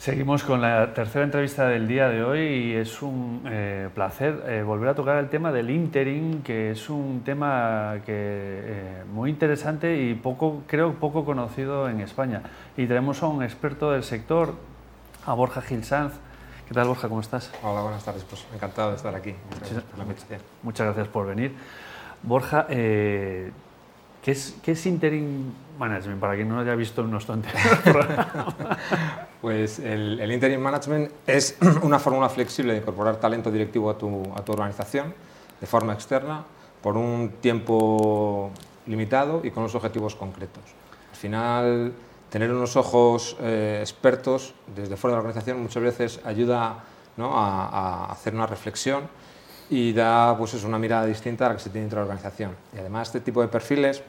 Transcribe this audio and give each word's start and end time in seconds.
Seguimos 0.00 0.44
con 0.44 0.62
la 0.62 0.94
tercera 0.94 1.26
entrevista 1.26 1.68
del 1.68 1.86
día 1.86 2.08
de 2.08 2.24
hoy 2.24 2.40
y 2.40 2.72
es 2.72 3.02
un 3.02 3.42
eh, 3.44 3.90
placer 3.94 4.44
eh, 4.46 4.62
volver 4.62 4.88
a 4.88 4.94
tocar 4.94 5.18
el 5.18 5.28
tema 5.28 5.52
del 5.52 5.68
interim, 5.68 6.42
que 6.42 6.70
es 6.70 6.88
un 6.88 7.20
tema 7.22 7.96
que, 8.06 8.14
eh, 8.16 9.04
muy 9.12 9.28
interesante 9.28 10.00
y 10.00 10.14
poco, 10.14 10.62
creo 10.66 10.94
poco 10.94 11.26
conocido 11.26 11.86
en 11.86 12.00
España. 12.00 12.40
Y 12.78 12.86
tenemos 12.86 13.22
a 13.22 13.26
un 13.26 13.42
experto 13.42 13.90
del 13.92 14.02
sector, 14.02 14.54
a 15.26 15.34
Borja 15.34 15.60
Gil 15.60 15.84
Sanz. 15.84 16.14
¿Qué 16.66 16.72
tal, 16.72 16.88
Borja? 16.88 17.06
¿Cómo 17.06 17.20
estás? 17.20 17.52
Hola, 17.62 17.82
buenas 17.82 18.02
tardes. 18.02 18.24
Pues 18.24 18.46
encantado 18.54 18.92
de 18.92 18.96
estar 18.96 19.14
aquí. 19.14 19.34
Muchas, 19.50 19.84
muchas 20.62 20.86
gracias 20.86 21.08
por 21.08 21.26
venir. 21.26 21.54
Borja, 22.22 22.66
¿Qué 22.68 23.52
es, 24.24 24.56
¿Qué 24.62 24.72
es 24.72 24.86
Interim 24.86 25.52
Management? 25.80 26.20
Para 26.20 26.36
quien 26.36 26.48
no 26.48 26.60
haya 26.60 26.74
visto 26.76 27.00
en 27.00 27.10
nuestro 27.10 27.34
anterior 27.34 28.06
Pues 29.40 29.78
el, 29.78 30.20
el, 30.20 30.30
Interim 30.30 30.60
Management 30.60 31.10
es 31.26 31.56
una 31.82 31.98
fórmula 31.98 32.28
flexible 32.28 32.74
de 32.74 32.80
incorporar 32.80 33.16
talento 33.16 33.50
directivo 33.50 33.90
a 33.90 33.96
tu, 33.96 34.22
a 34.36 34.44
tu 34.44 34.52
organización 34.52 35.14
de 35.60 35.66
forma 35.66 35.94
externa 35.94 36.44
por 36.82 36.96
un 36.96 37.30
tiempo 37.40 38.50
limitado 38.86 39.40
y 39.42 39.50
con 39.50 39.62
unos 39.62 39.74
objetivos 39.74 40.14
concretos. 40.14 40.62
Al 41.10 41.16
final, 41.16 41.92
tener 42.28 42.52
unos 42.52 42.76
ojos 42.76 43.36
eh, 43.40 43.78
expertos 43.80 44.54
desde 44.74 44.96
fuera 44.96 45.16
de 45.16 45.22
la 45.22 45.28
organización 45.28 45.62
muchas 45.62 45.82
veces 45.82 46.20
ayuda 46.24 46.84
¿no? 47.16 47.36
a, 47.36 47.66
a 47.66 48.12
hacer 48.12 48.34
una 48.34 48.46
reflexión 48.46 49.08
y 49.70 49.92
da 49.92 50.36
pues 50.36 50.54
es 50.54 50.64
una 50.64 50.78
mirada 50.78 51.06
distinta 51.06 51.46
a 51.46 51.50
la 51.50 51.54
que 51.54 51.62
se 51.62 51.70
tiene 51.70 51.84
dentro 51.84 52.00
de 52.00 52.06
la 52.06 52.12
organización. 52.12 52.56
Y 52.74 52.78
además 52.78 53.08
este 53.08 53.20
tipo 53.20 53.40
de 53.40 53.48
perfiles 53.48 54.02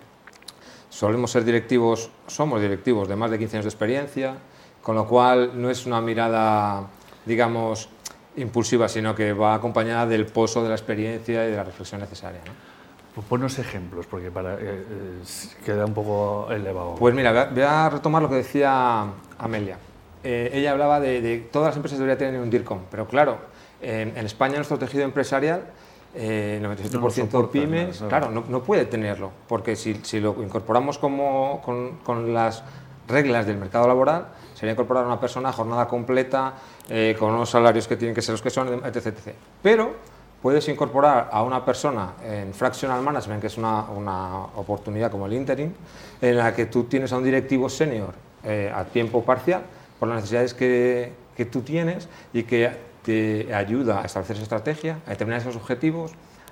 solemos 0.92 1.32
ser 1.32 1.44
directivos, 1.44 2.12
somos 2.28 2.62
directivos 2.62 3.08
de 3.08 3.16
más 3.16 3.32
de 3.32 3.40
15 3.40 3.58
años 3.58 3.66
de 3.66 3.70
experiencia, 3.70 4.36
con 4.84 4.96
lo 4.96 5.08
cual 5.08 5.60
no 5.60 5.70
es 5.70 5.88
una 5.88 6.02
mirada, 6.02 6.88
digamos, 7.26 7.90
impulsiva, 8.36 8.88
sino 8.88 9.16
que 9.16 9.34
va 9.34 9.56
acompañada 9.56 10.06
del 10.06 10.26
pozo 10.28 10.62
de 10.62 10.70
la 10.70 10.76
experiencia 10.76 11.48
y 11.48 11.52
de 11.52 11.56
la 11.56 11.64
reflexión 11.64 12.02
necesaria. 12.02 12.42
¿no? 12.46 12.52
Pues 13.16 13.26
ponos 13.26 13.58
ejemplos, 13.58 14.06
porque 14.06 14.32
para, 14.32 14.56
eh, 14.56 14.60
eh, 14.62 15.22
queda 15.66 15.86
un 15.86 15.94
poco 15.94 16.48
elevado. 16.52 16.96
Pues 16.96 17.16
mira, 17.16 17.50
voy 17.52 17.64
a 17.64 17.90
retomar 17.90 18.22
lo 18.22 18.30
que 18.30 18.36
decía 18.36 19.06
Amelia. 19.38 19.78
Eh, 20.24 20.52
ella 20.54 20.72
hablaba 20.72 21.00
de, 21.00 21.22
de 21.22 21.38
todas 21.40 21.70
las 21.70 21.76
empresas 21.78 22.00
deberían 22.00 22.20
tener 22.20 22.40
un 22.40 22.50
DIRCOM, 22.50 22.82
pero 22.92 23.08
claro, 23.08 23.40
en, 23.82 24.26
España 24.26 24.56
nuestro 24.56 24.78
tejido 24.78 25.04
empresarial, 25.04 25.64
eh, 26.14 26.60
97% 26.62 27.50
pymes, 27.50 28.04
claro, 28.10 28.30
no, 28.30 28.64
puede 28.64 28.86
tenerlo, 28.86 29.32
porque 29.48 29.76
si, 29.76 29.96
lo 30.20 30.44
incorporamos 30.44 30.98
como, 30.98 31.62
con, 31.64 32.34
las 32.34 32.64
reglas 33.08 33.46
del 33.46 33.58
mercado 33.58 33.88
laboral, 33.88 34.28
sería 34.54 34.74
incorporar 34.74 35.06
a 35.06 35.08
una 35.08 35.20
persona 35.20 35.50
a 35.50 35.54
jornada 35.54 35.88
completa, 35.88 36.54
eh, 36.90 37.16
con 37.18 37.34
unos 37.34 37.50
salarios 37.50 37.88
que 37.88 37.96
tienen 37.96 38.14
que 38.14 38.22
ser 38.22 38.34
los 38.34 38.42
que 38.42 38.50
son, 38.50 38.84
etc. 38.86 39.08
etc. 39.08 39.36
Pero 39.62 39.94
puedes 40.42 40.68
incorporar 40.68 41.30
a 41.32 41.44
una 41.44 41.64
persona 41.64 42.14
en 42.24 42.54
fractional 42.54 43.02
management, 43.02 43.42
que 43.42 43.48
es 43.48 43.58
una, 43.58 43.86
oportunidad 44.56 45.12
como 45.12 45.28
el 45.28 45.34
interim, 45.34 45.72
en 46.22 46.38
la 46.38 46.54
que 46.54 46.66
tú 46.66 46.86
tienes 46.86 47.14
a 47.14 47.18
un 47.18 47.24
directivo 47.24 47.70
senior 47.70 48.14
eh, 48.44 48.72
a 48.74 48.84
tiempo 48.84 49.24
parcial 49.24 49.62
por 50.00 50.10
las 50.10 50.18
necesidades 50.18 50.54
que, 50.54 51.14
que 51.38 51.46
tú 51.46 51.62
tienes 51.62 52.10
y 52.34 52.44
que 52.44 52.91
te 53.04 53.54
ayuda 53.54 54.02
a 54.02 54.06
establecer 54.06 54.36
esa 54.36 54.44
estrategia, 54.44 55.00
a 55.06 55.12
determinar 55.12 55.42
esos 55.42 55.56
objetivos, 55.56 56.12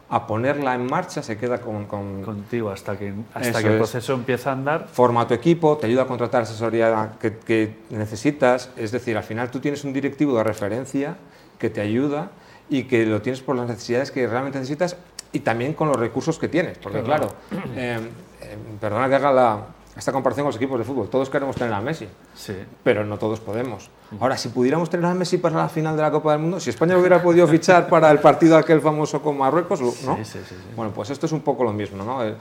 a 0.09 0.25
ponerla 0.25 0.73
en 0.73 0.87
marcha, 0.87 1.21
se 1.21 1.37
queda 1.37 1.61
con, 1.61 1.85
contigo 1.85 2.71
hasta 2.71 2.97
que, 2.97 3.13
hasta 3.33 3.61
que 3.61 3.69
el 3.69 3.77
proceso 3.77 4.13
empieza 4.13 4.49
a 4.49 4.53
andar. 4.53 4.87
Forma 4.87 5.27
tu 5.27 5.35
equipo, 5.35 5.77
te 5.77 5.85
ayuda 5.85 6.03
a 6.03 6.07
contratar 6.07 6.41
asesoría 6.41 7.13
que, 7.19 7.37
que, 7.37 7.75
necesitas, 7.91 8.71
es 8.75 8.91
decir, 8.91 9.15
al 9.17 9.23
final 9.23 9.51
tú 9.51 9.59
tienes 9.59 9.83
un 9.83 9.93
directivo 9.93 10.35
de 10.37 10.43
referencia 10.43 11.17
que 11.59 11.69
te 11.69 11.81
ayuda 11.81 12.31
y 12.69 12.83
que 12.83 13.05
lo 13.05 13.21
tienes 13.21 13.41
por 13.41 13.55
las 13.55 13.67
necesidades 13.67 14.09
que 14.09 14.25
realmente 14.27 14.57
necesitas 14.57 14.95
y 15.31 15.41
también 15.41 15.73
con 15.73 15.89
los 15.89 15.97
recursos 15.97 16.39
que 16.39 16.47
tienes, 16.47 16.79
porque 16.79 17.03
claro, 17.03 17.31
eh, 17.75 17.99
eh, 18.41 18.57
perdona 18.81 19.09
que 19.09 19.15
haga 19.15 19.31
la, 19.31 19.65
esta 19.97 20.11
comparación 20.11 20.45
con 20.45 20.49
los 20.49 20.55
equipos 20.55 20.79
de 20.79 20.85
fútbol. 20.85 21.09
Todos 21.09 21.29
queremos 21.29 21.55
tener 21.55 21.73
a 21.73 21.81
Messi, 21.81 22.07
sí. 22.35 22.55
pero 22.83 23.03
no 23.05 23.17
todos 23.17 23.39
podemos. 23.39 23.89
Ahora, 24.19 24.37
si 24.37 24.49
pudiéramos 24.49 24.89
tener 24.89 25.05
a 25.05 25.13
Messi 25.13 25.37
para 25.37 25.57
la 25.57 25.69
final 25.69 25.95
de 25.95 26.01
la 26.01 26.11
Copa 26.11 26.31
del 26.31 26.41
Mundo, 26.41 26.59
si 26.59 26.69
España 26.69 26.97
hubiera 26.97 27.21
podido 27.21 27.47
fichar 27.47 27.89
para 27.89 28.09
el 28.11 28.19
partido 28.19 28.57
aquel 28.57 28.81
famoso 28.81 29.21
con 29.21 29.37
Marruecos, 29.37 29.81
¿no? 30.03 30.17
Sí, 30.17 30.25
sí, 30.25 30.39
bueno, 30.75 30.93
pues 30.93 31.09
esto 31.09 31.25
es 31.25 31.31
un 31.31 31.41
poco 31.41 31.63
lo 31.63 31.73
mismo, 31.73 32.03
¿no? 32.03 32.23
El 32.23 32.35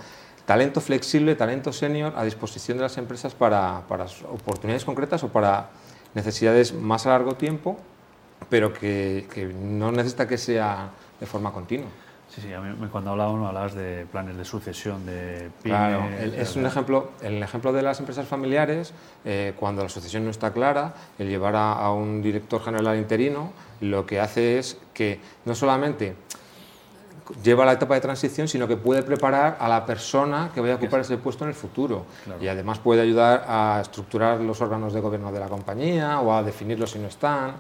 talento 0.47 0.81
flexible, 0.81 1.35
talento 1.35 1.73
senior 1.73 2.13
a 2.17 2.25
disposición 2.25 2.79
de 2.79 2.85
las 2.85 2.97
empresas 2.97 3.35
para, 3.35 3.83
para 3.89 4.07
oportunidades 4.31 4.85
concretas 4.85 5.23
o 5.25 5.29
para 5.29 5.71
necesidades 6.15 6.73
más 6.73 7.07
a 7.07 7.11
largo 7.11 7.35
tiempo, 7.35 7.77
pero 8.49 8.73
que, 8.73 9.27
que 9.33 9.47
no 9.47 9.93
necesita 9.93 10.27
que 10.27 10.39
sea 10.39 10.91
de 11.21 11.27
forma 11.27 11.53
continua. 11.53 11.89
Sí, 12.35 12.43
sí, 12.43 12.53
a 12.53 12.61
mí 12.61 12.89
cuando 12.89 13.11
hablábamos 13.11 13.49
hablabas 13.49 13.75
de 13.75 14.07
planes 14.13 14.37
de 14.37 14.45
sucesión, 14.45 15.07
de 15.07 15.51
pyme, 15.63 15.75
Claro, 15.75 16.09
es 16.37 16.57
un 16.57 16.67
ejemplo, 16.67 17.13
el 17.23 17.43
ejemplo 17.43 17.73
de 17.73 17.81
las 17.83 17.99
empresas 18.01 18.27
familiares, 18.27 18.93
eh, 19.25 19.55
cuando 19.59 19.83
la 19.83 19.89
sucesión 19.89 20.25
no 20.25 20.31
está 20.31 20.53
clara, 20.53 20.93
el 21.19 21.29
llevar 21.29 21.57
a, 21.57 21.91
un 21.93 22.21
director 22.21 22.63
general 22.63 22.99
interino, 22.99 23.53
lo 23.81 24.05
que 24.05 24.21
hace 24.21 24.59
es 24.59 24.77
que 24.93 25.21
no 25.47 25.55
solamente 25.55 26.17
lleva 27.43 27.65
la 27.65 27.73
etapa 27.73 27.95
de 27.95 28.03
transición, 28.03 28.47
sino 28.47 28.69
que 28.69 28.77
puede 28.77 29.03
preparar 29.03 29.57
a 29.59 29.69
la 29.69 29.87
persona 29.87 30.51
que 30.55 30.61
vaya 30.61 30.75
a 30.75 30.77
ocupar 30.77 31.01
ese 31.01 31.17
puesto 31.17 31.45
en 31.45 31.51
el 31.51 31.57
futuro. 31.57 32.05
Y 32.41 32.49
además 32.49 32.79
puede 32.79 33.01
ayudar 33.03 33.45
a 33.49 33.81
estructurar 33.81 34.41
los 34.41 34.61
órganos 34.61 34.93
de 34.93 35.01
gobierno 35.01 35.33
de 35.33 35.41
la 35.41 35.49
compañía 35.49 36.21
o 36.21 36.35
a 36.35 36.43
definirlos 36.43 36.91
si 36.91 36.99
no 36.99 37.09
están. 37.09 37.55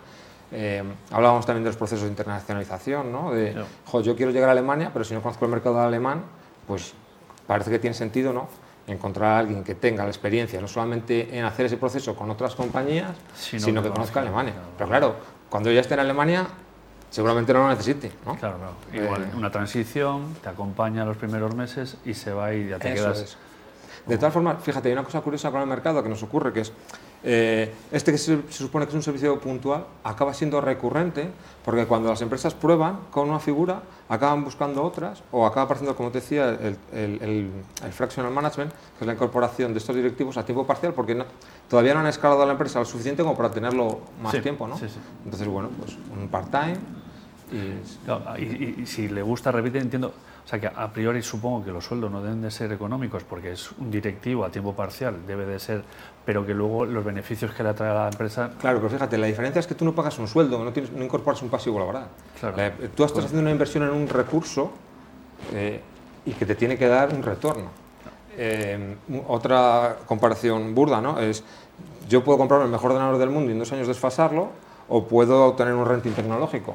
Eh, 0.50 0.82
hablábamos 1.10 1.44
también 1.44 1.64
de 1.64 1.70
los 1.70 1.76
procesos 1.76 2.04
de 2.04 2.10
internacionalización, 2.10 3.12
¿no? 3.12 3.32
De, 3.32 3.54
yo 4.02 4.16
quiero 4.16 4.32
llegar 4.32 4.48
a 4.48 4.52
Alemania, 4.52 4.90
pero 4.92 5.04
si 5.04 5.14
no 5.14 5.22
conozco 5.22 5.44
el 5.44 5.50
mercado 5.50 5.80
alemán, 5.80 6.22
pues 6.66 6.94
parece 7.46 7.70
que 7.70 7.78
tiene 7.78 7.94
sentido, 7.94 8.32
¿no? 8.32 8.48
Encontrar 8.86 9.32
a 9.32 9.38
alguien 9.40 9.62
que 9.62 9.74
tenga 9.74 10.04
la 10.04 10.10
experiencia, 10.10 10.60
no 10.60 10.68
solamente 10.68 11.36
en 11.36 11.44
hacer 11.44 11.66
ese 11.66 11.76
proceso 11.76 12.16
con 12.16 12.30
otras 12.30 12.54
compañías, 12.54 13.10
sino, 13.34 13.82
que, 13.82 13.90
conozca 13.90 14.20
Alemania. 14.20 14.54
Pero 14.78 14.88
claro, 14.88 15.16
cuando 15.50 15.70
ya 15.70 15.80
esté 15.80 15.94
en 15.94 16.00
Alemania, 16.00 16.46
seguramente 17.10 17.52
no 17.52 17.60
lo 17.60 17.68
necesite. 17.68 18.10
¿no? 18.24 18.36
Claro, 18.36 18.56
claro. 18.56 19.04
Igual, 19.04 19.24
eh, 19.24 19.36
una 19.36 19.50
transición, 19.50 20.34
te 20.42 20.48
acompaña 20.48 21.04
los 21.04 21.18
primeros 21.18 21.54
meses 21.54 21.98
y 22.06 22.14
se 22.14 22.32
va 22.32 22.54
y 22.54 22.68
ya 22.68 22.78
te 22.78 22.94
quedas. 22.94 23.36
De 24.06 24.16
todas 24.16 24.32
formas, 24.32 24.56
fíjate, 24.62 24.88
hay 24.88 24.94
una 24.94 25.04
cosa 25.04 25.20
curiosa 25.20 25.50
con 25.50 25.60
el 25.60 25.66
mercado 25.66 26.02
que 26.02 26.08
nos 26.08 26.22
ocurre, 26.22 26.50
que 26.50 26.60
es 26.60 26.72
eh, 27.24 27.74
este 27.90 28.12
que 28.12 28.18
se, 28.18 28.40
supone 28.50 28.86
que 28.86 28.90
es 28.90 28.94
un 28.94 29.02
servicio 29.02 29.40
puntual 29.40 29.84
acaba 30.04 30.32
siendo 30.32 30.60
recurrente 30.60 31.28
porque 31.64 31.84
cuando 31.84 32.08
las 32.08 32.22
empresas 32.22 32.54
prueban 32.54 33.00
con 33.10 33.28
una 33.28 33.40
figura 33.40 33.82
acaban 34.08 34.44
buscando 34.44 34.84
otras 34.84 35.22
o 35.32 35.44
acaba 35.44 35.62
apareciendo, 35.62 35.96
como 35.96 36.10
te 36.10 36.20
decía, 36.20 36.50
el, 36.50 36.76
el, 36.92 37.50
el, 37.82 37.92
fractional 37.92 38.32
management, 38.32 38.72
que 38.72 39.00
es 39.00 39.06
la 39.06 39.14
incorporación 39.14 39.72
de 39.72 39.78
estos 39.78 39.96
directivos 39.96 40.36
a 40.36 40.44
tiempo 40.44 40.64
parcial 40.64 40.94
porque 40.94 41.14
no, 41.14 41.24
todavía 41.68 41.92
no 41.94 42.00
han 42.00 42.06
escalado 42.06 42.42
a 42.42 42.46
la 42.46 42.52
empresa 42.52 42.78
lo 42.78 42.84
suficiente 42.84 43.22
como 43.22 43.36
para 43.36 43.50
tenerlo 43.50 44.00
más 44.22 44.40
tiempo. 44.40 44.68
¿no? 44.68 44.76
Entonces, 45.24 45.48
bueno, 45.48 45.70
pues 45.78 45.96
un 46.16 46.28
part-time. 46.28 46.78
Y... 47.50 48.82
y, 48.82 48.86
si 48.86 49.08
le 49.08 49.22
gusta, 49.22 49.50
repite, 49.50 49.78
entiendo. 49.78 50.12
O 50.48 50.50
sea 50.50 50.58
que 50.58 50.66
a 50.66 50.90
priori 50.90 51.20
supongo 51.20 51.62
que 51.62 51.70
los 51.70 51.84
sueldos 51.84 52.10
no 52.10 52.22
deben 52.22 52.40
de 52.40 52.50
ser 52.50 52.72
económicos 52.72 53.22
porque 53.22 53.52
es 53.52 53.70
un 53.72 53.90
directivo 53.90 54.46
a 54.46 54.50
tiempo 54.50 54.72
parcial, 54.72 55.26
debe 55.26 55.44
de 55.44 55.58
ser 55.58 55.82
pero 56.24 56.46
que 56.46 56.54
luego 56.54 56.86
los 56.86 57.04
beneficios 57.04 57.52
que 57.52 57.62
le 57.62 57.68
atrae 57.68 57.90
a 57.90 57.94
la 57.94 58.08
empresa... 58.08 58.52
Claro, 58.58 58.78
pero 58.78 58.88
fíjate, 58.88 59.18
la 59.18 59.26
diferencia 59.26 59.60
es 59.60 59.66
que 59.66 59.74
tú 59.74 59.84
no 59.84 59.94
pagas 59.94 60.18
un 60.18 60.26
sueldo, 60.26 60.64
no, 60.64 60.72
tienes, 60.72 60.90
no 60.90 61.04
incorporas 61.04 61.42
un 61.42 61.50
pasivo 61.50 61.78
laboral. 61.78 62.06
Claro. 62.40 62.56
tú 62.94 63.04
estás 63.04 63.26
haciendo 63.26 63.42
una 63.42 63.50
inversión 63.50 63.82
en 63.82 63.90
un 63.90 64.08
recurso 64.08 64.70
eh, 65.52 65.82
y 66.24 66.32
que 66.32 66.46
te 66.46 66.54
tiene 66.54 66.78
que 66.78 66.88
dar 66.88 67.12
un 67.12 67.22
retorno. 67.22 67.68
Eh, 68.34 68.96
otra 69.26 69.98
comparación 70.06 70.74
burda, 70.74 71.02
¿no? 71.02 71.20
Es, 71.20 71.44
yo 72.08 72.24
puedo 72.24 72.38
comprarme 72.38 72.64
el 72.64 72.72
mejor 72.72 72.92
ordenador 72.92 73.18
del 73.18 73.28
mundo 73.28 73.50
y 73.50 73.52
en 73.52 73.58
dos 73.58 73.72
años 73.72 73.86
desfasarlo, 73.86 74.48
o 74.88 75.04
puedo 75.04 75.52
tener 75.52 75.74
un 75.74 75.84
renting 75.84 76.12
tecnológico. 76.12 76.74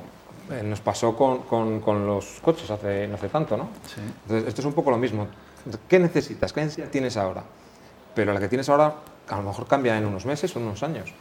Eh, 0.51 0.63
nos 0.63 0.81
pasó 0.81 1.15
con, 1.15 1.39
con, 1.43 1.79
con, 1.79 2.05
los 2.05 2.39
coches 2.41 2.69
hace, 2.69 3.07
no 3.07 3.15
hace 3.15 3.29
tanto, 3.29 3.55
¿no? 3.55 3.69
Sí. 3.87 4.01
Entonces, 4.23 4.49
esto 4.49 4.61
es 4.61 4.67
un 4.67 4.73
poco 4.73 4.91
lo 4.91 4.97
mismo. 4.97 5.27
¿Qué 5.87 5.99
necesitas? 5.99 6.51
¿Qué 6.51 6.61
necesidad 6.61 6.89
tienes 6.89 7.15
ahora? 7.17 7.43
Pero 8.13 8.33
la 8.33 8.39
que 8.39 8.49
tienes 8.49 8.67
ahora 8.69 8.95
a 9.29 9.37
lo 9.37 9.43
mejor 9.43 9.67
cambia 9.67 9.97
en 9.97 10.05
unos 10.05 10.25
meses 10.25 10.53
o 10.55 10.59
en 10.59 10.65
unos 10.65 10.83
años. 10.83 11.13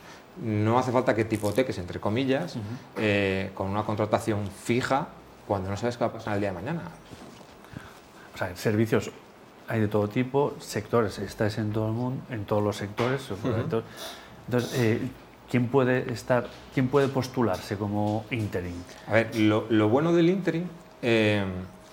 No 0.43 0.79
hace 0.79 0.91
falta 0.91 1.15
que 1.15 1.25
te 1.25 1.37
hipoteques, 1.37 1.79
entre 1.79 2.01
comillas, 2.01 2.57
eh, 2.97 3.51
con 3.55 3.69
una 3.69 3.85
contratación 3.85 4.49
fija 4.49 5.09
cuando 5.47 5.71
no 5.71 5.77
sabes 5.77 5.97
qué 5.97 6.05
va 6.05 6.11
a 6.11 6.13
pasar 6.13 6.35
el 6.35 6.41
día 6.41 6.49
de 6.51 6.55
mañana. 6.55 6.83
O 8.35 8.39
sea, 8.39 8.57
servicios 8.57 9.11
hay 9.69 9.81
de 9.81 9.89
todo 9.89 10.09
tipo, 10.09 10.55
sectores, 10.59 11.19
estáis 11.19 11.59
en 11.59 11.73
todo 11.73 11.89
el 11.89 11.93
mundo, 11.93 12.23
en 12.31 12.45
todos 12.45 12.63
los 12.63 12.77
sectores. 12.77 13.23
Entonces, 13.31 14.75
eh, 14.75 15.01
¿quién 15.53 15.69
puede 15.69 16.11
estar, 16.11 16.49
quién 16.73 16.89
puede 16.89 17.09
postularse 17.09 17.77
como 17.77 18.25
interim? 18.31 18.73
A 19.07 19.13
ver, 19.13 19.37
lo, 19.37 19.89
bueno 19.91 20.15
del 20.15 20.31
interim 20.31 20.65
eh, 21.03 21.45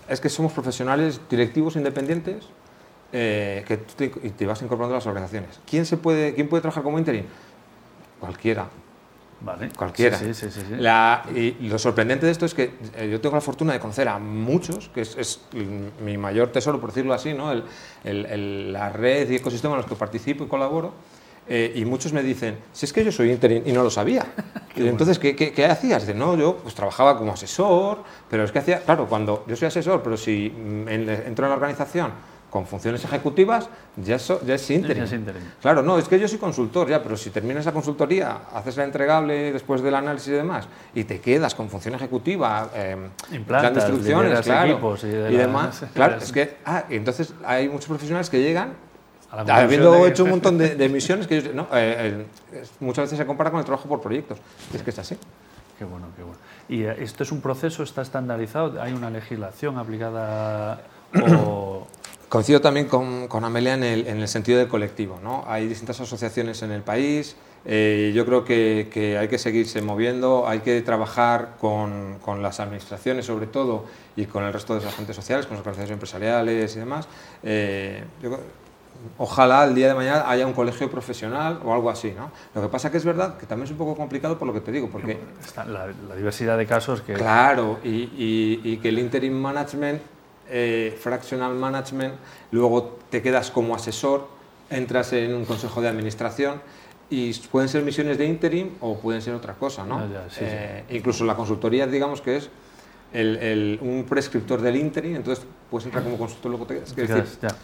es 0.07 0.21
que 0.21 0.29
somos 0.29 0.53
profesionales 0.53 1.19
directivos 1.29 1.75
independientes 1.75 2.45
eh, 3.11 3.65
que 3.67 3.75
tú 3.75 3.93
te, 4.37 4.45
vas 4.45 4.61
incorporando 4.61 4.95
a 4.95 4.99
las 4.99 5.07
organizaciones. 5.07 5.59
¿Quién, 5.69 5.85
se 5.85 5.97
puede, 5.97 6.33
¿Quién 6.35 6.47
puede 6.47 6.61
trabajar 6.61 6.83
como 6.83 6.99
interim? 6.99 7.25
Cualquiera. 8.21 8.69
Vale. 9.41 9.69
Cualquiera. 9.75 10.17
Sí, 10.17 10.33
sí, 10.33 10.49
sí. 10.51 10.61
La- 10.77 11.25
y 11.35 11.51
lo 11.67 11.77
sorprendente 11.79 12.25
de 12.27 12.31
esto 12.31 12.45
es 12.45 12.53
que 12.53 12.71
eh, 12.95 13.09
yo 13.11 13.19
tengo 13.19 13.35
la 13.35 13.41
fortuna 13.41 13.73
de 13.73 13.79
conocer 13.81 14.07
a 14.07 14.19
muchos, 14.19 14.87
que 14.87 15.01
es, 15.01 15.17
es 15.17 15.41
mi 16.01 16.17
mayor 16.17 16.49
tesoro, 16.53 16.79
por 16.79 16.91
decirlo 16.91 17.13
así, 17.13 17.33
¿no? 17.33 17.51
El- 17.51 17.63
el- 18.05 18.25
el- 18.25 18.73
la 18.73 18.89
red 18.89 19.29
y 19.29 19.35
ecosistema 19.35 19.73
en 19.73 19.81
los 19.81 19.85
que 19.89 19.95
participo 19.95 20.45
y 20.45 20.47
colaboro. 20.47 20.93
Eh, 21.49 21.73
y 21.75 21.83
muchos 21.85 22.13
me 22.13 22.21
dicen, 22.23 22.57
si 22.71 22.85
es 22.85 22.93
que 22.93 23.03
yo 23.03 23.11
soy 23.11 23.31
interim 23.31 23.63
y 23.65 23.71
no 23.71 23.83
lo 23.83 23.89
sabía. 23.89 24.23
y 24.75 24.87
entonces, 24.87 25.17
¿qué, 25.19 25.35
qué, 25.35 25.51
qué 25.51 25.65
hacías? 25.65 26.05
De, 26.07 26.13
no, 26.13 26.37
yo 26.37 26.57
pues 26.57 26.75
trabajaba 26.75 27.17
como 27.17 27.33
asesor, 27.33 28.03
pero 28.29 28.43
es 28.43 28.51
que 28.51 28.59
hacía, 28.59 28.81
claro, 28.81 29.07
cuando 29.07 29.43
yo 29.47 29.55
soy 29.55 29.67
asesor, 29.67 30.01
pero 30.03 30.15
si 30.15 30.49
mm, 30.55 30.87
en- 30.87 31.09
entro 31.09 31.45
en 31.45 31.49
la 31.49 31.55
organización 31.55 32.11
con 32.49 32.65
funciones 32.65 33.03
ejecutivas, 33.03 33.69
ya, 33.95 34.17
so- 34.17 34.41
ya 34.43 34.55
es 34.55 34.69
interim. 34.71 35.03
Es 35.03 35.11
interim. 35.13 35.41
Claro, 35.61 35.83
no, 35.83 35.99
es 35.99 36.07
que 36.07 36.19
yo 36.19 36.27
soy 36.27 36.39
consultor 36.39 36.89
ya, 36.89 37.01
pero 37.03 37.15
si 37.15 37.29
terminas 37.29 37.63
la 37.65 37.71
consultoría, 37.71 38.39
haces 38.53 38.75
la 38.77 38.85
entregable 38.85 39.51
después 39.53 39.81
del 39.83 39.93
análisis 39.93 40.29
y 40.29 40.31
demás, 40.31 40.67
y 40.95 41.03
te 41.03 41.19
quedas 41.19 41.53
con 41.53 41.69
función 41.69 41.93
ejecutiva, 41.93 42.71
eh, 42.73 42.95
Implantas, 43.33 43.73
dando 43.75 43.79
instrucciones, 43.79 44.41
claro, 44.41 44.71
equipos 44.71 45.03
y 45.03 45.07
y, 45.07 45.09
de 45.11 45.31
la- 45.31 45.37
demás, 45.41 45.83
claro, 45.93 46.15
es 46.21 46.31
que, 46.31 46.57
ah, 46.65 46.85
y 46.89 46.95
entonces 46.95 47.33
hay 47.45 47.69
muchos 47.69 47.85
profesionales 47.87 48.29
que 48.31 48.41
llegan, 48.41 48.73
habiendo 49.31 49.91
de 49.91 50.09
hecho 50.09 50.23
un 50.23 50.31
montón 50.31 50.57
de, 50.57 50.75
de 50.75 50.89
misiones, 50.89 51.27
que 51.27 51.41
no, 51.53 51.63
eh, 51.73 52.25
eh, 52.53 52.63
muchas 52.79 53.05
veces 53.05 53.17
se 53.17 53.25
compara 53.25 53.51
con 53.51 53.59
el 53.59 53.65
trabajo 53.65 53.87
por 53.87 54.01
proyectos, 54.01 54.39
es 54.73 54.81
que 54.81 54.89
es 54.89 54.99
así. 54.99 55.17
Qué 55.77 55.85
bueno, 55.85 56.07
qué 56.15 56.23
bueno. 56.23 56.37
¿Y 56.67 56.83
eh, 56.83 57.03
esto 57.03 57.23
es 57.23 57.31
un 57.31 57.39
proceso, 57.41 57.83
está 57.83 58.01
estandarizado? 58.01 58.81
¿Hay 58.81 58.93
una 58.93 59.09
legislación 59.09 59.77
aplicada 59.77 60.81
o...? 61.45 61.87
Coincido 62.29 62.61
también 62.61 62.87
con, 62.87 63.27
con 63.27 63.43
Amelia 63.43 63.73
en 63.73 63.83
el, 63.83 64.07
en 64.07 64.19
el 64.19 64.27
sentido 64.27 64.59
del 64.59 64.67
colectivo. 64.67 65.19
¿no? 65.23 65.43
Hay 65.47 65.67
distintas 65.67 65.99
asociaciones 65.99 66.61
en 66.61 66.71
el 66.71 66.83
país. 66.83 67.35
eh, 67.65 68.11
yo 68.13 68.23
creo 68.25 68.45
que, 68.45 68.87
que 68.93 69.17
hay 69.17 69.27
que 69.27 69.39
seguirse 69.39 69.81
moviendo, 69.81 70.47
hay 70.47 70.59
que 70.59 70.79
trabajar 70.81 71.55
con, 71.59 72.19
con 72.23 72.43
las 72.43 72.59
administraciones 72.59 73.25
sobre 73.25 73.47
todo 73.47 73.85
y 74.15 74.25
con 74.25 74.43
el 74.43 74.53
resto 74.53 74.75
de 74.75 74.81
los 74.81 74.93
agentes 74.93 75.15
sociales, 75.15 75.47
con 75.47 75.55
las 75.57 75.61
organizaciones 75.61 75.91
empresariales 75.91 76.75
y 76.75 76.79
demás. 76.79 77.07
Eh, 77.41 78.03
yo 78.21 78.39
ojalá 79.17 79.63
el 79.65 79.75
día 79.75 79.87
de 79.87 79.93
mañana 79.93 80.29
haya 80.29 80.45
un 80.47 80.53
colegio 80.53 80.89
profesional 80.89 81.59
o 81.63 81.73
algo 81.73 81.89
así. 81.89 82.13
¿no? 82.15 82.31
Lo 82.55 82.61
que 82.61 82.67
pasa 82.69 82.91
que 82.91 82.97
es 82.97 83.05
verdad 83.05 83.37
que 83.37 83.45
también 83.45 83.65
es 83.65 83.71
un 83.71 83.77
poco 83.77 83.95
complicado 83.95 84.37
por 84.37 84.47
lo 84.47 84.53
que 84.53 84.61
te 84.61 84.71
digo, 84.71 84.89
porque 84.89 85.17
está 85.43 85.65
la, 85.65 85.87
la 86.07 86.15
diversidad 86.15 86.57
de 86.57 86.65
casos 86.65 87.01
que... 87.01 87.13
Claro, 87.13 87.79
y, 87.83 87.89
y- 87.89 88.61
y 88.63 88.77
que 88.77 88.89
el 88.89 88.99
interim 88.99 89.33
management, 89.33 90.01
eh, 90.49 90.97
fractional 90.99 91.53
management, 91.55 92.13
luego 92.51 92.97
te 93.09 93.21
quedas 93.21 93.51
como 93.51 93.75
asesor, 93.75 94.27
entras 94.69 95.13
en 95.13 95.33
un 95.33 95.45
consejo 95.45 95.81
de 95.81 95.87
administración 95.87 96.61
y 97.09 97.33
pueden 97.49 97.69
ser 97.69 97.83
misiones 97.83 98.17
de 98.17 98.25
interim 98.25 98.71
o 98.81 98.97
pueden 98.99 99.21
ser 99.21 99.33
otra 99.33 99.53
cosa, 99.55 99.83
¿no? 99.85 99.99
Ya, 100.07 100.13
ya, 100.13 100.29
sí, 100.29 100.35
sí. 100.39 100.45
Eh, 100.45 100.83
Incluso 100.91 101.25
la 101.25 101.35
consultoría, 101.35 101.87
digamos 101.87 102.21
que 102.21 102.37
es 102.37 102.49
el- 103.13 103.37
el- 103.37 103.79
un 103.81 104.05
prescriptor 104.07 104.61
del 104.61 104.75
interim, 104.75 105.15
entonces 105.15 105.43
puedes 105.71 105.85
entrar 105.85 106.03
como 106.03 106.17
consultor, 106.17 106.51
luego 106.51 106.65
te 106.67 106.75
quedas. 106.75 106.95
decir, 106.95 107.39
ya, 107.41 107.47
ya. 107.49 107.55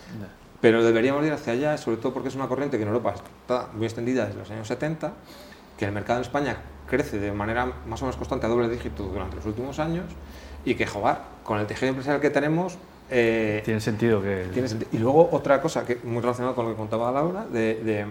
Pero 0.61 0.83
deberíamos 0.83 1.25
ir 1.25 1.31
hacia 1.33 1.53
allá, 1.53 1.77
sobre 1.77 1.97
todo 1.97 2.13
porque 2.13 2.29
es 2.29 2.35
una 2.35 2.47
corriente 2.47 2.77
que 2.77 2.83
en 2.83 2.89
Europa 2.89 3.15
está 3.41 3.67
muy 3.73 3.85
extendida 3.85 4.25
desde 4.25 4.39
los 4.39 4.49
años 4.51 4.67
70, 4.67 5.13
que 5.77 5.85
el 5.85 5.91
mercado 5.91 6.19
en 6.19 6.25
España 6.25 6.57
crece 6.89 7.19
de 7.19 7.31
manera 7.31 7.65
más 7.87 8.01
o 8.01 8.05
menos 8.05 8.15
constante 8.15 8.45
a 8.45 8.49
doble 8.49 8.69
dígito 8.69 9.03
durante 9.03 9.35
los 9.35 9.45
últimos 9.45 9.79
años 9.79 10.05
y 10.63 10.75
que, 10.75 10.85
joder, 10.87 11.17
con 11.43 11.59
el 11.59 11.67
tejido 11.67 11.89
empresarial 11.89 12.21
que 12.21 12.29
tenemos... 12.29 12.77
eh, 13.09 13.61
Tiene 13.65 13.79
sentido 13.81 14.21
que... 14.21 14.47
tiene 14.53 14.67
sentido. 14.67 14.89
Y 14.93 14.97
luego 14.97 15.29
otra 15.31 15.61
cosa 15.61 15.85
que 15.85 15.99
muy 16.03 16.21
relacionada 16.21 16.55
con 16.55 16.65
lo 16.65 16.71
que 16.71 16.77
contaba 16.77 17.11
Laura, 17.11 17.45
de, 17.45 17.75
de- 17.83 18.05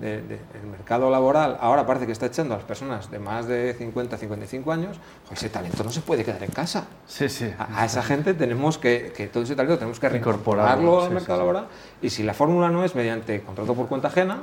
de- 0.00 0.22
de- 0.22 0.40
el 0.60 0.66
mercado 0.70 1.10
laboral 1.10 1.58
ahora 1.60 1.86
parece 1.86 2.06
que 2.06 2.12
está 2.12 2.26
echando 2.26 2.54
a 2.54 2.58
las 2.58 2.66
personas 2.66 3.10
de 3.10 3.18
más 3.18 3.46
de 3.46 3.74
50, 3.76 4.16
55 4.16 4.72
años, 4.72 4.96
joder, 5.24 5.38
ese 5.38 5.48
talento 5.48 5.82
no 5.84 5.90
se 5.90 6.00
puede 6.00 6.24
quedar 6.24 6.42
en 6.42 6.50
casa. 6.50 6.86
Sí, 7.06 7.28
sí. 7.28 7.52
A, 7.58 7.82
a 7.82 7.84
esa 7.84 8.02
gente 8.02 8.34
tenemos 8.34 8.78
que, 8.78 9.12
que 9.16 9.26
todo 9.26 9.42
ese 9.42 9.54
talento 9.56 9.78
tenemos 9.78 9.98
que 10.00 10.06
Incorporarlo, 10.06 11.00
reincorporarlo 11.00 11.02
al 11.04 11.10
mercado 11.12 11.20
sí, 11.20 11.24
sí. 11.24 11.46
laboral 11.46 11.66
y 12.02 12.10
si 12.10 12.22
la 12.22 12.34
fórmula 12.34 12.68
no 12.70 12.84
es 12.84 12.94
mediante 12.94 13.40
contrato 13.42 13.74
por 13.74 13.88
cuenta 13.88 14.08
ajena, 14.08 14.42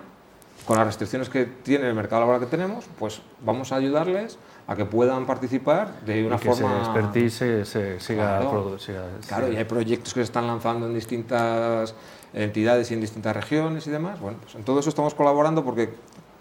con 0.66 0.78
las 0.78 0.88
restricciones 0.88 1.30
que 1.30 1.46
tiene 1.46 1.88
el 1.88 1.94
mercado 1.94 2.22
laboral 2.22 2.40
que 2.42 2.48
tenemos, 2.48 2.86
pues 2.98 3.22
vamos 3.42 3.72
a 3.72 3.76
ayudarles 3.76 4.38
a 4.68 4.76
que 4.76 4.86
puedan 4.86 5.26
participar 5.28 6.00
de 6.06 6.26
una 6.26 6.38
y 6.38 6.40
que 6.40 6.50
forma... 6.52 6.72
ese 6.72 6.80
expertise 6.90 7.34
se, 7.34 7.66
se- 7.66 8.00
siga, 8.00 8.40
Claro. 8.40 8.80
siga- 8.80 9.04
Claro, 9.28 9.48
y 9.48 9.52
siga- 9.52 9.60
hay 9.60 9.66
proyectos 9.66 10.14
que 10.14 10.22
se 10.22 10.24
están 10.24 10.48
lanzando 10.48 10.88
en 10.88 10.94
distintas 10.96 11.94
entidades 12.34 12.90
y 12.90 12.96
en 12.96 13.02
distintas 13.02 13.36
regiones 13.36 13.86
y 13.86 13.92
demás. 13.92 14.20
Bueno, 14.20 14.40
pues 14.42 14.56
en 14.56 14.64
todo 14.64 14.80
eso 14.80 14.90
estamos 14.90 15.14
colaborando 15.14 15.64
porque 15.64 15.94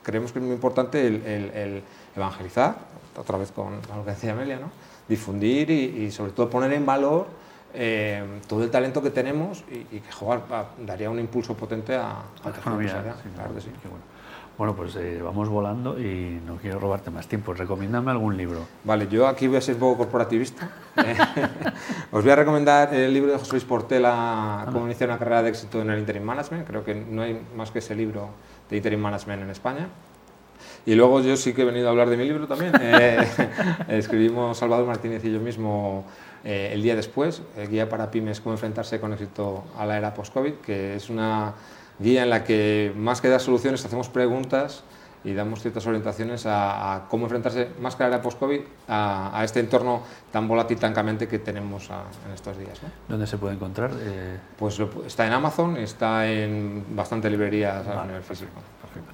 creemos 0.03 0.33
que 0.33 0.39
es 0.39 0.45
muy 0.45 0.55
importante 0.55 1.07
el, 1.07 1.17
el- 1.27 1.51
el 1.51 1.83
evangelizar, 2.17 2.77
otra 3.19 3.37
vez 3.37 3.53
con 3.53 3.75
lo 3.95 4.05
que 4.05 4.11
decía 4.13 4.33
Amelia, 4.33 4.57
¿no? 4.59 4.71
difundir 5.07 5.71
y, 5.71 6.05
y 6.05 6.11
sobre 6.11 6.33
todo 6.33 6.49
poner 6.49 6.73
en 6.73 6.87
valor 6.87 7.27
eh, 7.75 8.23
todo 8.49 8.63
el 8.65 8.71
talento 8.71 9.03
que 9.03 9.11
tenemos 9.11 9.65
y, 9.71 9.97
y 9.97 10.01
que 10.01 10.13
jugar 10.13 10.43
daría 10.87 11.11
un 11.11 11.19
impulso 11.19 11.55
potente 11.57 11.95
a, 11.95 12.11
a 12.11 12.23
la 12.45 12.53
tejido 12.53 12.61
economía, 12.61 13.15
sí, 13.23 13.29
Claro 13.35 13.55
que 13.55 13.61
sí. 13.61 13.69
qué 13.83 13.89
bueno. 13.89 14.05
Bueno, 14.57 14.77
pues 14.77 14.95
eh, 14.95 15.21
vamos 15.21 15.49
volando 15.49 15.99
y 15.99 16.41
no 16.47 16.59
quiero 16.59 16.79
robarte 16.79 17.11
más 17.11 17.27
tiempo. 17.27 17.53
Recomiéndame 17.55 18.13
algún 18.13 18.37
libro. 18.37 18.61
Vale, 18.85 19.09
yo 19.09 19.27
aquí 19.27 19.49
voy 19.49 19.57
a 19.57 19.61
ser 19.61 19.75
un 19.75 19.81
poco 19.81 19.99
corporativista. 19.99 20.69
Eh, 20.97 21.17
Os 22.13 22.23
voy 22.23 22.31
a 22.31 22.37
recomendar 22.37 22.95
el 22.95 23.13
libro 23.13 23.33
de 23.33 23.39
José 23.39 23.51
Luis 23.51 23.65
Portela, 23.65 24.69
Cómo 24.73 24.87
iniciar 24.87 25.11
una 25.11 25.19
carrera 25.19 25.43
de 25.43 25.49
éxito 25.49 25.83
en 25.83 25.91
el 25.91 25.99
Interim 25.99 26.23
Management. 26.23 26.69
Creo 26.69 26.85
que 26.85 26.95
no 26.95 27.23
hay 27.23 27.41
más 27.57 27.73
que 27.73 27.81
ese 27.81 27.97
libro 27.97 28.29
de 28.71 28.77
Interim 28.77 29.01
Management 29.01 29.43
en 29.43 29.51
España. 29.51 29.89
Y 30.87 30.95
luego 30.95 31.21
yo 31.21 31.37
sí 31.37 31.53
que 31.53 31.63
he 31.63 31.65
venido 31.65 31.89
a 31.89 31.91
hablar 31.91 32.09
de 32.09 32.17
mi 32.17 32.25
libro 32.25 32.47
también. 32.47 32.73
Eh, 32.81 33.27
escribimos 33.89 34.57
Salvador 34.57 34.87
Martínez 34.87 35.25
y 35.25 35.33
yo 35.33 35.41
mismo 35.41 36.05
eh, 36.45 36.71
el 36.73 36.83
día 36.83 36.95
después, 36.97 37.43
eh, 37.57 37.67
Guía 37.71 37.89
para 37.89 38.11
Pymes, 38.11 38.41
cómo 38.41 38.55
enfrentarse 38.55 39.01
con 39.01 39.13
éxito 39.13 39.65
a 39.79 39.87
la 39.87 39.97
era 39.97 40.13
post-COVID, 40.15 40.55
que 40.55 40.97
es 40.97 41.09
una 41.11 41.55
guía 41.99 42.23
en 42.25 42.31
la 42.31 42.45
que 42.45 42.93
más 42.97 43.21
que 43.21 43.29
dar 43.29 43.41
soluciones 43.41 43.85
hacemos 43.85 44.09
preguntas 44.09 44.83
y 45.27 45.33
damos 45.33 45.63
ciertas 45.63 45.87
orientaciones 45.87 46.45
a, 46.45 46.95
a 46.97 47.09
cómo 47.09 47.25
enfrentarse 47.25 47.71
más 47.81 47.97
que 47.97 48.03
a 48.03 48.09
la 48.09 48.17
era 48.17 48.23
post-COVID 48.23 48.61
a, 48.89 49.39
a 49.41 49.43
este 49.45 49.61
entorno 49.61 50.03
tan 50.31 50.47
volátil, 50.47 50.77
tan 50.79 50.93
cambiante 50.93 51.27
que 51.29 51.39
tenemos 51.39 51.91
a- 51.91 52.03
en 52.27 52.35
estos 52.35 52.59
días. 52.59 52.83
¿no? 52.83 52.91
¿Dónde 53.09 53.27
se 53.27 53.39
puede 53.39 53.55
encontrar? 53.55 53.91
Eh, 53.99 54.39
Pues 54.59 54.79
lo 54.79 54.91
está 55.07 55.27
en 55.27 55.33
Amazon, 55.33 55.79
está 55.79 56.27
en 56.29 56.85
bastantes 56.91 57.31
librerías 57.31 57.87
a 57.87 57.95
Vale, 57.95 58.09
nivel 58.09 58.23
físico. 58.23 58.51
perfecto. 58.83 59.11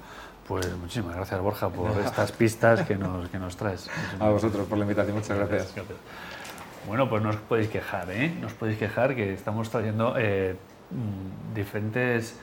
Pues 0.47 0.75
muchísimas 0.75 1.15
gracias, 1.15 1.39
Borja, 1.39 1.69
por 1.69 1.91
estas 2.05 2.33
pistas 2.33 2.81
que 2.81 2.97
nos, 2.97 3.29
que 3.29 3.39
nos 3.39 3.55
traes. 3.55 3.87
A 4.19 4.27
vosotros 4.27 4.67
por 4.67 4.77
la 4.77 4.83
invitación, 4.83 5.15
muchas 5.15 5.37
gracias. 5.37 5.73
Gracias. 5.73 5.97
Bueno, 6.87 7.07
pues 7.09 7.21
no 7.21 7.29
os 7.29 7.35
podéis 7.37 7.69
quejar, 7.69 8.09
¿eh? 8.11 8.33
No 8.41 8.47
os 8.47 8.53
podéis 8.53 8.77
quejar 8.77 9.15
que 9.15 9.33
estamos 9.33 9.69
trayendo 9.69 10.15
eh, 10.17 10.55
mm, 10.89 11.53
diferentes 11.53 12.39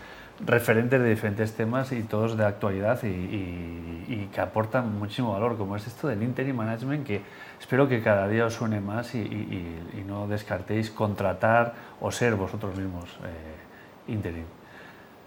referentes 0.46 1.00
de 1.00 1.08
diferentes 1.10 1.52
temas 1.54 1.90
y 1.90 2.02
todos 2.04 2.36
de 2.36 2.44
actualidad 2.44 3.02
y, 3.02 3.08
y- 3.08 4.28
que 4.32 4.40
aportan 4.40 4.98
muchísimo 4.98 5.32
valor, 5.32 5.56
como 5.56 5.74
es 5.74 5.86
esto 5.86 6.06
del 6.06 6.22
interim 6.22 6.54
management, 6.54 7.04
que 7.06 7.22
espero 7.58 7.88
que 7.88 8.02
cada 8.02 8.28
día 8.28 8.46
os 8.46 8.54
suene 8.54 8.80
más 8.80 9.14
y 9.14 10.04
no 10.06 10.28
descartéis 10.28 10.90
contratar 10.90 11.74
o 12.00 12.12
ser 12.12 12.34
vosotros 12.36 12.76
mismos 12.76 13.18
eh, 13.24 14.12
interim. 14.12 14.44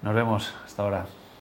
Nos 0.02 0.16
vemos 0.16 0.54
hasta 0.66 0.84
ahora. 0.84 1.06